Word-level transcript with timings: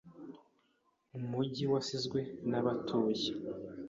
Umujyi 1.17 1.63
wasizwe 1.71 2.19
nabatuye. 2.49 3.29